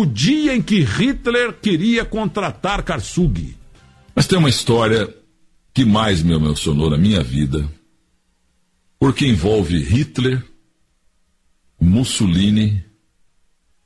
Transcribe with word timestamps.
o 0.00 0.04
dia 0.04 0.56
em 0.56 0.60
que 0.60 0.82
Hitler 0.82 1.52
queria 1.52 2.04
contratar 2.04 2.82
Karsug. 2.82 3.56
Mas 4.14 4.26
tem 4.26 4.38
uma 4.38 4.48
história 4.48 5.08
que 5.72 5.84
mais 5.84 6.22
me 6.22 6.34
emocionou 6.34 6.90
na 6.90 6.98
minha 6.98 7.22
vida, 7.22 7.68
porque 8.98 9.26
envolve 9.26 9.78
Hitler, 9.78 10.44
Mussolini 11.80 12.84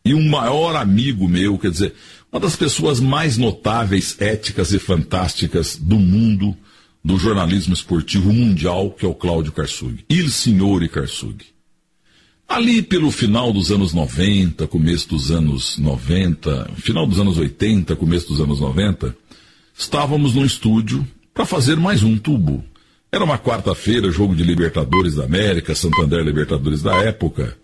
e 0.05 0.15
um 0.15 0.29
maior 0.29 0.77
amigo 0.77 1.29
meu, 1.29 1.59
quer 1.59 1.71
dizer, 1.71 1.95
uma 2.33 2.41
das 2.41 2.57
pessoas 2.57 3.01
mais 3.01 3.37
notáveis, 3.37 4.17
éticas 4.19 4.73
e 4.73 4.79
fantásticas 4.79 5.77
do 5.77 5.99
mundo 5.99 6.57
do 7.05 7.19
jornalismo 7.19 7.75
esportivo 7.75 8.33
mundial, 8.33 8.91
que 8.91 9.05
é 9.05 9.09
o 9.09 9.15
Cláudio 9.15 9.53
Karsug. 9.53 10.05
Il 10.09 10.31
Signore 10.31 10.89
Karsug. 10.89 11.45
Ali 12.49 12.81
pelo 12.81 13.11
final 13.11 13.53
dos 13.53 13.71
anos 13.71 13.93
90, 13.93 14.67
começo 14.69 15.07
dos 15.11 15.31
anos 15.31 15.77
90, 15.77 16.71
final 16.77 17.07
dos 17.07 17.21
anos 17.21 17.37
80, 17.37 17.95
começo 17.95 18.29
dos 18.29 18.41
anos 18.41 18.59
90, 18.59 19.15
estávamos 19.77 20.35
no 20.35 20.47
estúdio 20.47 21.07
para 21.35 21.45
fazer 21.45 21.77
mais 21.77 22.03
um 22.03 22.17
tubo. 22.17 22.65
Era 23.13 23.23
uma 23.23 23.39
quarta-feira, 23.39 24.11
jogo 24.11 24.35
de 24.35 24.45
Libertadores 24.45 25.17
da 25.17 25.25
América, 25.25 25.75
Santander 25.75 26.25
Libertadores 26.25 26.81
da 26.81 26.95
época. 26.97 27.55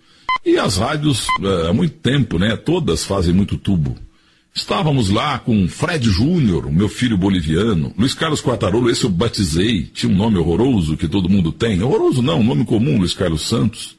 E 0.44 0.58
as 0.58 0.76
rádios, 0.76 1.26
eh, 1.42 1.68
há 1.70 1.72
muito 1.72 1.94
tempo, 1.96 2.38
né? 2.38 2.54
Todas 2.54 3.04
fazem 3.04 3.32
muito 3.32 3.56
tubo. 3.56 3.96
Estávamos 4.54 5.08
lá 5.08 5.38
com 5.38 5.66
Fred 5.66 6.10
Júnior, 6.10 6.70
meu 6.70 6.90
filho 6.90 7.16
boliviano, 7.16 7.92
Luiz 7.96 8.12
Carlos 8.12 8.42
Quartarolo, 8.42 8.90
esse 8.90 9.04
eu 9.04 9.10
batizei, 9.10 9.84
tinha 9.94 10.12
um 10.12 10.16
nome 10.16 10.36
horroroso 10.36 10.94
que 10.94 11.08
todo 11.08 11.28
mundo 11.28 11.50
tem. 11.52 11.82
Horroroso 11.82 12.20
não, 12.20 12.40
um 12.40 12.44
nome 12.44 12.66
comum, 12.66 12.98
Luiz 12.98 13.14
Carlos 13.14 13.48
Santos. 13.48 13.96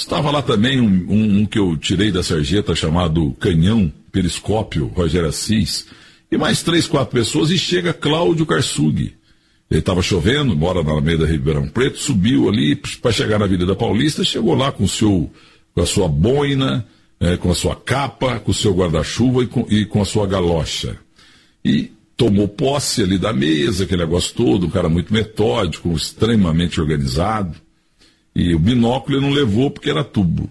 Estava 0.00 0.30
lá 0.30 0.40
também 0.40 0.80
um, 0.80 0.86
um, 0.86 1.40
um 1.40 1.46
que 1.46 1.58
eu 1.58 1.76
tirei 1.76 2.10
da 2.10 2.22
sarjeta 2.22 2.74
chamado 2.74 3.32
Canhão, 3.38 3.92
Periscópio, 4.10 4.86
Rogério 4.86 5.28
Assis, 5.28 5.88
e 6.32 6.38
mais 6.38 6.62
três, 6.62 6.86
quatro 6.86 7.14
pessoas, 7.14 7.50
e 7.50 7.58
chega 7.58 7.92
Cláudio 7.92 8.46
Karsug. 8.46 9.14
Ele 9.70 9.80
estava 9.80 10.00
chovendo, 10.00 10.56
mora 10.56 10.82
na 10.82 10.92
Alameda 10.92 11.26
Ribeirão 11.26 11.68
Preto, 11.68 11.98
subiu 11.98 12.48
ali 12.48 12.74
para 12.76 13.12
chegar 13.12 13.38
na 13.38 13.44
Avenida 13.44 13.76
Paulista, 13.76 14.24
chegou 14.24 14.54
lá 14.54 14.72
com, 14.72 14.88
seu, 14.88 15.30
com 15.74 15.82
a 15.82 15.86
sua 15.86 16.08
boina, 16.08 16.86
é, 17.20 17.36
com 17.36 17.50
a 17.50 17.54
sua 17.54 17.76
capa, 17.76 18.40
com 18.40 18.52
o 18.52 18.54
seu 18.54 18.72
guarda-chuva 18.72 19.42
e, 19.42 19.80
e 19.80 19.84
com, 19.84 20.00
a 20.00 20.06
sua 20.06 20.26
galocha. 20.26 20.96
E 21.62 21.92
tomou 22.16 22.48
posse 22.48 23.02
ali 23.02 23.18
da 23.18 23.34
mesa, 23.34 23.84
aquele 23.84 24.02
negócio 24.02 24.34
todo, 24.34 24.66
um 24.66 24.70
cara 24.70 24.88
muito 24.88 25.12
metódico, 25.12 25.92
extremamente 25.92 26.80
organizado. 26.80 27.54
E 28.34 28.54
o 28.54 28.58
binóculo 28.58 29.16
ele 29.16 29.26
não 29.26 29.32
levou 29.32 29.70
porque 29.70 29.90
era 29.90 30.04
tubo. 30.04 30.48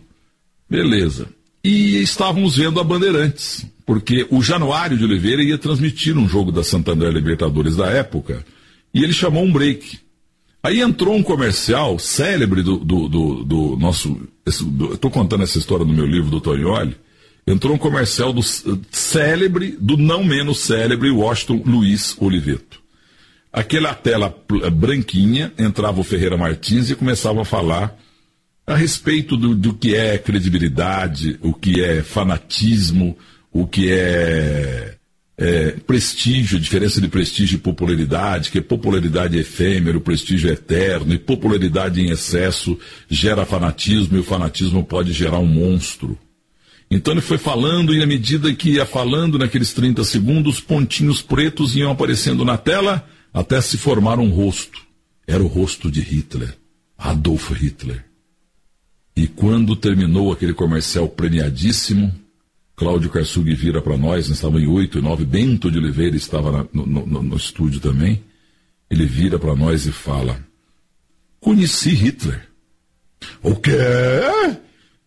Beleza. 0.70 1.28
E 1.64 1.98
estávamos 1.98 2.58
vendo 2.58 2.80
a 2.80 2.84
Bandeirantes, 2.84 3.66
porque 3.86 4.26
o 4.30 4.42
Januário 4.42 4.98
de 4.98 5.04
Oliveira 5.04 5.44
ia 5.44 5.58
transmitir 5.58 6.18
um 6.18 6.28
jogo 6.28 6.52
da 6.52 6.64
Santander 6.64 7.12
Libertadores 7.12 7.76
da 7.76 7.88
época, 7.88 8.46
e 8.94 9.04
ele 9.04 9.14
chamou 9.14 9.44
um 9.44 9.52
break. 9.52 10.00
Aí 10.62 10.82
entrou 10.82 11.16
um 11.16 11.24
comercial 11.24 11.98
célebre 12.00 12.62
do, 12.62 12.78
do, 12.78 13.08
do, 13.08 13.44
do 13.44 13.78
nosso. 13.78 14.20
Estou 14.46 15.10
contando 15.10 15.44
essa 15.44 15.58
história 15.58 15.86
no 15.86 15.94
meu 15.94 16.06
livro 16.06 16.30
do 16.30 16.42
Torioli. 16.42 16.96
Entrou 17.48 17.74
um 17.74 17.78
comercial 17.78 18.32
do 18.32 18.42
célebre, 18.92 19.76
do 19.80 19.98
não 19.98 20.24
menos 20.24 20.60
célebre 20.60 21.10
Washington 21.10 21.64
Luiz 21.66 22.16
Oliveto. 22.20 22.82
Aquela 23.52 23.94
tela 23.94 24.36
branquinha, 24.72 25.52
entrava 25.58 26.00
o 26.00 26.03
Ferreira 26.03 26.38
Martins 26.38 26.89
e 26.89 26.95
começava 26.95 27.42
a 27.42 27.45
falar 27.45 27.97
a 28.66 28.75
respeito 28.75 29.36
do, 29.36 29.55
do 29.55 29.73
que 29.73 29.95
é 29.95 30.17
credibilidade, 30.17 31.39
o 31.42 31.53
que 31.53 31.83
é 31.83 32.03
fanatismo, 32.03 33.17
o 33.52 33.66
que 33.66 33.92
é 33.92 35.00
é, 35.39 35.72
prestígio, 35.88 36.59
diferença 36.59 37.00
de 37.00 37.08
prestígio 37.08 37.55
e 37.55 37.59
popularidade, 37.59 38.52
que 38.52 38.59
popularidade 38.59 39.38
é 39.38 39.39
efêmero, 39.39 40.02
prestígio 40.02 40.50
é 40.50 40.53
eterno, 40.53 41.14
e 41.14 41.17
popularidade 41.17 42.02
em 42.02 42.09
excesso 42.09 42.77
gera 43.09 43.45
fanatismo, 43.45 44.17
e 44.17 44.20
o 44.20 44.23
fanatismo 44.23 44.83
pode 44.83 45.14
gerar 45.14 45.39
um 45.39 45.45
monstro. 45.45 46.20
Então 46.92 47.14
ele 47.14 47.21
foi 47.21 47.38
falando, 47.38 47.95
e 47.95 48.04
à 48.04 48.05
medida 48.05 48.54
que 48.54 48.71
ia 48.71 48.86
falando, 48.86 49.39
naqueles 49.39 49.71
30 49.71 50.04
segundos, 50.04 50.59
pontinhos 50.59 51.21
pretos 51.21 51.73
iam 51.73 51.92
aparecendo 51.92 52.43
na 52.43 52.58
tela, 52.58 53.08
até 53.34 53.62
se 53.62 53.78
formar 53.78 54.20
um 54.20 54.30
rosto. 54.30 54.82
Era 55.28 55.44
o 55.44 55.48
rosto 55.48 55.92
de 55.92 56.02
Hitler, 56.02 56.56
Adolf 56.98 57.52
Hitler. 57.52 58.06
E 59.16 59.28
quando 59.28 59.76
terminou 59.76 60.32
aquele 60.32 60.54
comercial 60.54 61.08
premiadíssimo, 61.08 62.14
Cláudio 62.76 63.10
Karsug 63.10 63.54
vira 63.54 63.82
para 63.82 63.98
nós, 63.98 64.30
nós 64.30 64.38
estávamos 64.38 64.64
em 64.64 64.68
oito 64.68 64.98
e 64.98 65.02
nove, 65.02 65.26
Bento 65.26 65.70
de 65.70 65.78
Oliveira 65.78 66.16
estava 66.16 66.52
na, 66.52 66.66
no, 66.72 66.86
no, 66.86 67.23
no 67.23 67.36
estúdio 67.36 67.82
também. 67.82 68.23
Ele 68.89 69.06
vira 69.06 69.38
para 69.38 69.56
nós 69.56 69.86
e 69.86 69.92
fala: 69.92 70.42
Conheci 71.39 71.89
Hitler. 71.89 72.48
O 73.44 73.56
quê? 73.56 73.72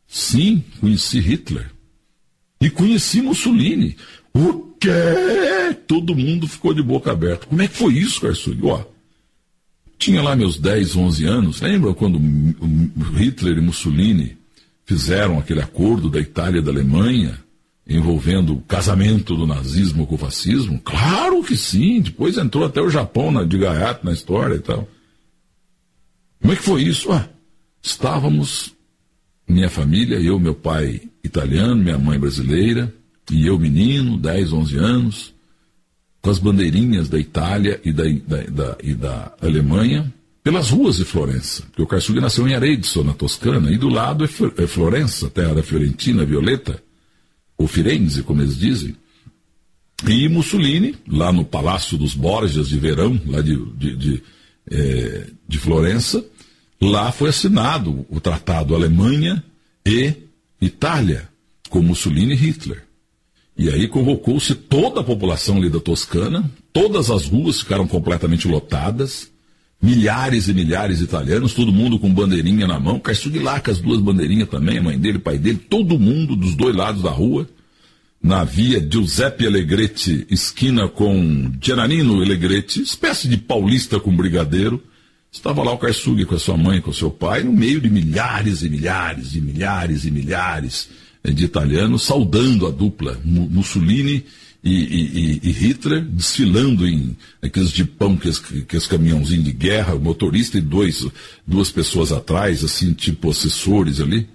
Sim, 0.06 0.62
conheci 0.78 1.19
Hitler. 1.19 1.71
E 2.61 2.69
conheci 2.69 3.22
Mussolini. 3.22 3.97
O 4.34 4.75
quê? 4.81 4.91
Todo 5.87 6.15
mundo 6.15 6.48
ficou 6.48 6.72
de 6.72 6.82
boca 6.82 7.12
aberta. 7.12 7.47
Como 7.47 7.62
é 7.62 7.69
que 7.69 7.76
foi 7.76 7.94
isso, 7.94 8.20
Karsug? 8.20 8.66
Ó, 8.66 8.84
tinha 9.98 10.22
lá 10.22 10.34
meus 10.34 10.59
10, 10.59 10.97
11 10.97 11.25
anos. 11.26 11.60
Lembra 11.60 11.94
quando 11.94 12.19
Hitler 13.16 13.59
e 13.59 13.60
Mussolini 13.60 14.37
fizeram 14.84 15.38
aquele 15.38 15.60
acordo 15.60 16.10
da 16.10 16.20
Itália 16.20 16.59
e 16.59 16.62
da 16.62 16.70
Alemanha? 16.70 17.43
envolvendo 17.87 18.54
o 18.54 18.60
casamento 18.62 19.37
do 19.37 19.47
nazismo 19.47 20.06
com 20.06 20.15
o 20.15 20.19
fascismo? 20.19 20.81
Claro 20.84 21.43
que 21.43 21.56
sim. 21.56 22.00
Depois 22.00 22.38
entrou 22.38 22.64
até 22.64 22.81
o 22.81 22.91
Japão 22.91 23.31
na, 23.31 23.44
de 23.44 23.59
gaiato 23.59 24.04
na 24.04 24.12
história 24.12 24.54
e 24.54 24.60
tal. 24.60 24.88
Como 26.41 26.53
é 26.53 26.56
que 26.56 26.62
foi 26.62 26.82
isso? 26.82 27.12
Ah, 27.12 27.28
estávamos, 27.82 28.75
minha 29.47 29.69
família, 29.69 30.16
eu, 30.20 30.38
meu 30.38 30.54
pai 30.54 31.00
italiano, 31.22 31.76
minha 31.76 31.99
mãe 31.99 32.19
brasileira, 32.19 32.93
e 33.31 33.47
eu 33.47 33.59
menino, 33.59 34.19
10, 34.19 34.53
11 34.53 34.77
anos, 34.77 35.34
com 36.21 36.31
as 36.31 36.38
bandeirinhas 36.38 37.09
da 37.09 37.19
Itália 37.19 37.81
e 37.84 37.93
da, 37.93 38.05
da, 38.05 38.43
da, 38.43 38.78
e 38.83 38.94
da 38.94 39.34
Alemanha, 39.41 40.12
pelas 40.43 40.71
ruas 40.71 40.97
de 40.97 41.05
Florença. 41.05 41.62
Porque 41.65 41.82
o 41.82 41.87
Karsug 41.87 42.21
nasceu 42.21 42.47
em 42.49 42.55
Arezzo, 42.55 43.05
na 43.05 43.12
Toscana, 43.12 43.71
e 43.71 43.78
do 43.78 43.88
lado 43.88 44.25
é, 44.25 44.62
é 44.62 44.66
Florença, 44.66 45.31
terra 45.31 45.55
da 45.55 45.62
Fiorentina, 45.62 46.25
Violeta 46.25 46.82
ou 47.56 47.66
Firenze, 47.66 48.22
como 48.22 48.41
eles 48.41 48.56
dizem. 48.56 48.97
E 50.09 50.28
Mussolini, 50.28 50.97
lá 51.06 51.32
no 51.32 51.44
Palácio 51.44 51.97
dos 51.97 52.15
Borgias 52.15 52.69
de 52.69 52.78
Verão, 52.78 53.21
lá 53.27 53.41
de, 53.41 53.56
de, 53.77 53.97
de, 53.97 54.22
é, 54.69 55.27
de 55.47 55.59
Florença, 55.59 56.25
lá 56.81 57.12
foi 57.12 57.28
assinado 57.28 58.05
o 58.09 58.21
tratado 58.21 58.75
Alemanha 58.75 59.43
e 59.87 60.15
Itália, 60.61 61.28
com 61.69 61.81
Mussolini 61.81 62.32
e 62.32 62.37
Hitler. 62.37 62.84
E 63.56 63.68
aí 63.68 63.86
convocou-se 63.86 64.54
toda 64.54 65.00
a 65.00 65.04
população 65.04 65.58
ali 65.58 65.68
da 65.68 65.78
Toscana, 65.78 66.50
todas 66.72 67.10
as 67.10 67.26
ruas 67.26 67.60
ficaram 67.60 67.86
completamente 67.86 68.48
lotadas, 68.48 69.30
milhares 69.80 70.48
e 70.48 70.54
milhares 70.54 70.98
de 70.98 71.04
italianos, 71.04 71.52
todo 71.52 71.72
mundo 71.72 71.98
com 71.98 72.12
bandeirinha 72.12 72.66
na 72.66 72.78
mão, 72.80 72.98
com 72.98 73.10
as 73.10 73.80
duas 73.80 74.00
bandeirinhas 74.00 74.48
também, 74.48 74.78
a 74.78 74.82
mãe 74.82 74.98
dele, 74.98 75.18
o 75.18 75.20
pai 75.20 75.38
dele, 75.38 75.58
todo 75.58 75.98
mundo 75.98 76.34
dos 76.34 76.54
dois 76.54 76.74
lados 76.74 77.02
da 77.02 77.10
rua, 77.10 77.48
na 78.22 78.44
via 78.44 78.80
Giuseppe 78.80 79.46
Allegretti, 79.46 80.26
esquina 80.30 80.88
com 80.88 81.52
Giannino 81.60 82.22
Allegretti, 82.22 82.80
espécie 82.80 83.26
de 83.26 83.36
paulista 83.36 83.98
com 83.98 84.14
brigadeiro, 84.16 84.80
estava 85.30 85.62
lá 85.62 85.72
o 85.72 85.78
Karsug 85.78 86.24
com 86.24 86.36
a 86.36 86.38
sua 86.38 86.56
mãe, 86.56 86.80
com 86.80 86.90
o 86.90 86.94
seu 86.94 87.10
pai, 87.10 87.42
no 87.42 87.52
meio 87.52 87.80
de 87.80 87.90
milhares 87.90 88.62
e 88.62 88.69
milhares 88.69 89.34
e 89.34 89.40
milhares 89.40 90.04
e 90.04 90.10
milhares 90.10 90.88
de 91.25 91.44
italianos, 91.44 92.03
saudando 92.03 92.66
a 92.66 92.71
dupla 92.71 93.21
Mussolini 93.25 94.25
e, 94.64 94.70
e, 94.70 95.41
e, 95.43 95.50
Hitler 95.50 96.02
desfilando 96.05 96.87
em 96.87 97.17
aqueles 97.41 97.70
de 97.70 97.85
pão, 97.85 98.17
que 98.17 98.29
aqueles 98.29 98.87
caminhãozinhos 98.87 99.44
de 99.44 99.52
guerra, 99.52 99.94
o 99.94 100.00
motorista 100.00 100.56
e 100.56 100.61
dois, 100.61 101.06
duas 101.46 101.70
pessoas 101.70 102.12
atrás, 102.12 102.62
assim, 102.62 102.93
tipo 102.93 103.31
assessores 103.31 104.00
ali, 104.00 104.29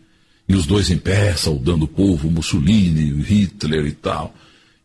e 0.47 0.53
os 0.53 0.65
dois 0.65 0.89
em 0.89 0.97
pé, 0.97 1.33
saudando 1.35 1.83
o 1.83 1.88
povo, 1.88 2.29
Mussolini, 2.29 3.21
Hitler 3.21 3.85
e 3.85 3.91
tal. 3.91 4.35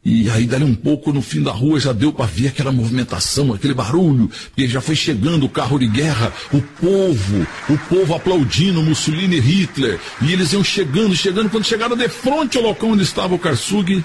E 0.05 0.29
aí, 0.31 0.47
dali 0.47 0.65
um 0.65 0.75
pouco, 0.75 1.13
no 1.13 1.23
fim 1.23 1.43
da 1.43 1.53
rua, 1.53 1.79
já 1.79 1.93
deu 1.93 2.13
para 2.13 2.27
ver 2.27 2.49
aquela 2.49 2.73
movimentação, 2.73 3.53
aquele 3.53 3.73
barulho, 3.73 4.29
porque 4.49 4.67
já 4.67 4.81
foi 4.81 4.97
chegando 4.97 5.47
o 5.47 5.49
carro 5.49 5.79
de 5.79 5.87
guerra, 5.87 6.33
o 6.53 6.61
povo, 6.61 7.47
o 7.69 7.79
povo 7.89 8.15
aplaudindo 8.15 8.83
Mussolini 8.83 9.37
e 9.37 9.41
Hitler. 9.41 10.01
E 10.21 10.33
eles 10.33 10.53
iam 10.53 10.65
chegando, 10.65 11.15
chegando, 11.15 11.51
quando 11.51 11.65
chegaram 11.65 11.97
de 11.97 12.09
frente 12.09 12.57
ao 12.57 12.65
local 12.65 12.91
onde 12.91 13.05
estava 13.05 13.33
o 13.35 13.39
Karsug, 13.39 14.05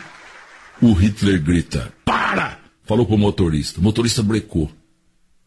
o 0.80 0.94
Hitler 0.94 1.42
grita: 1.42 1.92
Para! 2.06 2.60
Falou 2.86 3.06
pro 3.06 3.18
motorista. 3.18 3.80
O 3.80 3.84
motorista 3.84 4.22
brecou. 4.22 4.72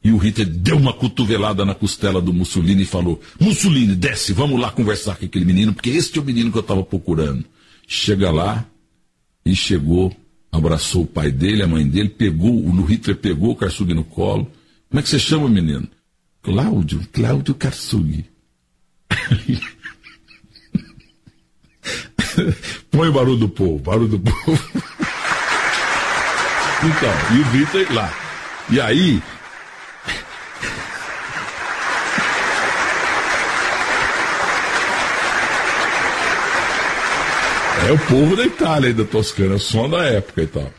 E 0.02 0.10
o 0.10 0.16
Hitler 0.16 0.48
deu 0.48 0.76
uma 0.76 0.92
cotovelada 0.92 1.64
na 1.64 1.74
costela 1.74 2.20
do 2.20 2.32
Mussolini 2.32 2.82
e 2.82 2.86
falou: 2.86 3.20
Mussolini, 3.38 3.94
desce, 3.94 4.32
vamos 4.32 4.60
lá 4.60 4.72
conversar 4.72 5.16
com 5.16 5.26
aquele 5.26 5.44
menino, 5.44 5.72
porque 5.72 5.90
este 5.90 6.18
é 6.18 6.22
o 6.22 6.24
menino 6.24 6.50
que 6.50 6.58
eu 6.58 6.62
estava 6.62 6.82
procurando. 6.82 7.44
Chega 7.86 8.30
lá, 8.30 8.66
e 9.44 9.54
chegou, 9.54 10.14
abraçou 10.50 11.02
o 11.02 11.06
pai 11.06 11.30
dele, 11.30 11.62
a 11.62 11.66
mãe 11.66 11.86
dele, 11.86 12.08
pegou, 12.08 12.52
o 12.52 12.84
Hitler 12.84 13.16
pegou 13.16 13.52
o 13.52 13.56
Karsug 13.56 13.94
no 13.94 14.04
colo. 14.04 14.50
Como 14.88 14.98
é 14.98 15.02
que 15.02 15.08
você 15.08 15.18
chama, 15.18 15.48
menino? 15.48 15.88
Cláudio, 16.42 17.00
Cláudio 17.12 17.54
Karsug. 17.54 18.24
Põe 22.90 23.08
o 23.08 23.12
barulho 23.12 23.38
do 23.38 23.48
povo, 23.48 23.78
barulho 23.78 24.08
do 24.08 24.20
povo. 24.20 24.40
então, 26.84 27.36
e 27.36 27.40
o 27.40 27.44
Hitler 27.50 27.92
lá. 27.92 28.12
E 28.70 28.80
aí, 28.80 29.22
É 37.90 37.92
o 37.92 37.98
povo 37.98 38.36
da 38.36 38.46
Itália, 38.46 38.94
da 38.94 39.04
Toscana, 39.04 39.58
som 39.58 39.90
da 39.90 40.04
época 40.04 40.42
e 40.42 40.46
tal. 40.46 40.72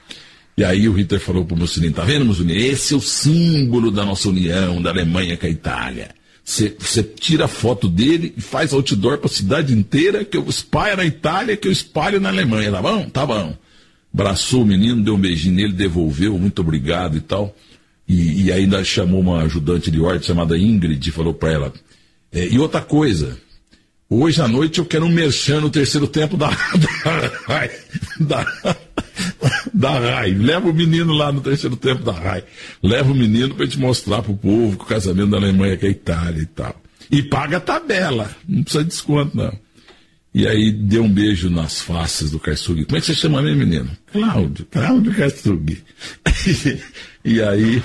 E 0.57 0.63
aí 0.63 0.87
o 0.87 0.93
Hitler 0.93 1.19
falou 1.19 1.43
pro 1.43 1.57
Mussolini, 1.57 1.93
tá 1.93 2.05
vendo, 2.05 2.23
Mussolini? 2.23 2.57
Esse 2.57 2.93
é 2.93 2.95
o 2.95 3.01
símbolo 3.01 3.91
da 3.91 4.05
nossa 4.05 4.29
união, 4.29 4.81
da 4.81 4.91
Alemanha 4.91 5.35
com 5.35 5.45
a 5.45 5.49
Itália. 5.49 6.15
Você 6.45 7.03
tira 7.03 7.45
a 7.45 7.47
foto 7.49 7.89
dele 7.89 8.33
e 8.37 8.39
faz 8.39 8.71
outdoor 8.71 9.17
para 9.17 9.25
a 9.25 9.33
cidade 9.33 9.73
inteira, 9.73 10.23
que 10.23 10.37
eu 10.37 10.47
espalho 10.47 10.95
na 10.95 11.03
Itália, 11.03 11.57
que 11.57 11.67
eu 11.67 11.71
espalho 11.73 12.17
na 12.21 12.29
Alemanha, 12.29 12.71
tá 12.71 12.81
bom? 12.81 13.09
Tá 13.09 13.25
bom. 13.25 13.57
Abraçou 14.13 14.61
o 14.61 14.65
menino, 14.65 15.03
deu 15.03 15.15
um 15.15 15.19
beijinho 15.19 15.55
nele, 15.55 15.73
devolveu, 15.73 16.39
muito 16.39 16.61
obrigado 16.61 17.17
e 17.17 17.19
tal. 17.19 17.53
E, 18.07 18.43
e 18.43 18.51
ainda 18.53 18.85
chamou 18.85 19.19
uma 19.19 19.41
ajudante 19.41 19.91
de 19.91 19.99
ordem 19.99 20.23
chamada 20.25 20.57
Ingrid 20.57 21.09
e 21.09 21.11
falou 21.11 21.33
para 21.33 21.51
ela. 21.51 21.73
É, 22.31 22.47
e 22.47 22.57
outra 22.57 22.79
coisa, 22.79 23.37
Hoje 24.13 24.41
à 24.41 24.47
noite 24.47 24.79
eu 24.79 24.85
quero 24.85 25.05
um 25.05 25.09
merchan 25.09 25.61
no 25.61 25.69
terceiro 25.69 26.05
tempo 26.05 26.35
da, 26.35 26.49
da, 28.19 28.43
da, 28.43 28.77
da 29.73 29.99
RAI. 29.99 30.33
Leva 30.33 30.67
o 30.67 30.73
menino 30.73 31.13
lá 31.13 31.31
no 31.31 31.39
terceiro 31.39 31.77
tempo 31.77 32.03
da 32.03 32.11
RAI. 32.11 32.43
Leva 32.83 33.09
o 33.09 33.15
menino 33.15 33.55
para 33.55 33.65
te 33.65 33.79
mostrar 33.79 34.21
pro 34.21 34.33
povo 34.33 34.75
que 34.75 34.83
o 34.83 34.87
casamento 34.87 35.29
da 35.29 35.37
Alemanha 35.37 35.77
que 35.77 35.85
é 35.85 35.89
Itália 35.91 36.41
e 36.41 36.45
tal. 36.45 36.75
E 37.09 37.23
paga 37.23 37.55
a 37.55 37.61
tabela. 37.61 38.29
Não 38.45 38.63
precisa 38.63 38.83
de 38.83 38.89
desconto, 38.89 39.37
não. 39.37 39.57
E 40.33 40.45
aí 40.45 40.73
deu 40.73 41.05
um 41.05 41.09
beijo 41.09 41.49
nas 41.49 41.79
faces 41.81 42.31
do 42.31 42.39
Karsug. 42.39 42.83
Como 42.83 42.97
é 42.97 42.99
que 42.99 43.07
você 43.07 43.15
chama 43.15 43.41
mesmo, 43.41 43.59
menino? 43.59 43.91
Cláudio, 44.11 44.67
Cláudio 44.69 45.15
Karsug. 45.15 45.81
e 47.23 47.41
aí 47.41 47.77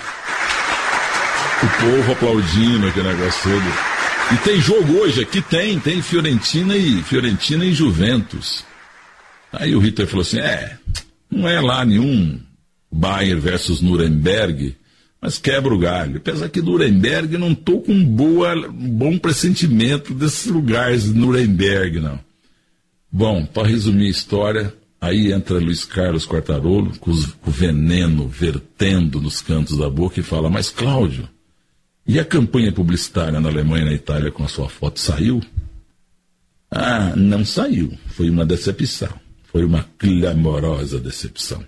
o 1.62 1.81
povo 1.81 2.12
aplaudindo 2.12 2.88
aquele 2.88 3.11
negócio 3.11 3.49
todo. 3.49 3.95
E 4.32 4.37
tem 4.38 4.61
jogo 4.61 4.93
hoje 4.94 5.23
aqui? 5.23 5.40
Tem, 5.40 5.78
tem 5.78 6.02
Fiorentina 6.02 6.76
e 6.76 7.00
Fiorentina 7.02 7.64
e 7.64 7.73
Juventus. 7.73 8.64
Aí 9.52 9.75
o 9.76 9.78
Ritter 9.78 10.06
falou 10.06 10.23
assim: 10.23 10.40
é, 10.40 10.76
não 11.31 11.49
é 11.49 11.61
lá 11.61 11.84
nenhum 11.84 12.40
Bayern 12.90 13.40
versus 13.40 13.81
Nuremberg, 13.81 14.75
mas 15.20 15.38
quebra 15.38 15.73
o 15.73 15.78
galho. 15.78 16.17
Apesar 16.17 16.49
que 16.49 16.61
Nuremberg 16.61 17.38
não 17.38 17.52
estou 17.52 17.81
com 17.81 18.05
boa, 18.05 18.69
bom 18.69 19.17
pressentimento 19.17 20.12
desses 20.12 20.46
lugares, 20.46 21.06
Nuremberg, 21.12 22.00
não. 22.00 22.19
Bom, 23.11 23.46
para 23.46 23.69
resumir 23.69 24.08
a 24.08 24.11
história, 24.11 24.75
aí 25.00 25.32
entra 25.32 25.61
Luiz 25.61 25.84
Carlos 25.84 26.26
Quartarolo 26.26 26.99
com, 26.99 27.12
com 27.12 27.50
o 27.50 27.52
veneno 27.52 28.26
vertendo 28.26 29.20
nos 29.20 29.40
cantos 29.40 29.79
da 29.79 29.88
boca 29.88 30.19
e 30.19 30.25
fala: 30.25 30.50
Mas 30.50 30.69
Cláudio, 30.69 31.29
e 32.06 32.20
a 32.20 32.25
campanha 32.25 32.73
publicitária 32.73 33.41
na 33.41 33.49
Alemanha 33.49 33.82
e 33.82 33.88
na 33.88 33.94
Itália 33.94 34.31
com 34.31 34.44
a 34.44 34.49
sua 34.49 34.69
foto 34.69 35.00
saiu? 35.00 35.43
Ah, 36.70 37.14
não 37.17 37.44
saiu. 37.44 37.97
Foi 38.08 38.31
uma 38.31 38.47
decepção. 38.47 39.12
Foi 39.44 39.64
uma 39.64 39.82
clamorosa 39.99 41.00
decepção. 41.00 41.64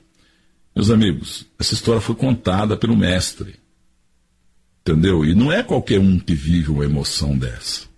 Meus 0.75 0.91
amigos, 0.91 1.47
essa 1.59 1.75
história 1.75 2.01
foi 2.01 2.15
contada 2.15 2.77
pelo 2.77 2.97
mestre. 2.97 3.57
Entendeu? 4.81 5.25
E 5.25 5.35
não 5.35 5.51
é 5.51 5.63
qualquer 5.63 5.99
um 5.99 6.19
que 6.19 6.35
vive 6.35 6.71
uma 6.71 6.85
emoção 6.85 7.37
dessa. 7.37 7.89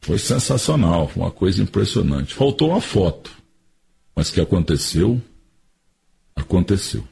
Foi 0.00 0.18
sensacional, 0.18 1.08
foi 1.08 1.22
uma 1.22 1.30
coisa 1.30 1.62
impressionante. 1.62 2.34
Faltou 2.34 2.70
uma 2.70 2.80
foto. 2.80 3.30
Mas 4.14 4.30
que 4.30 4.40
aconteceu, 4.40 5.20
aconteceu. 6.36 7.06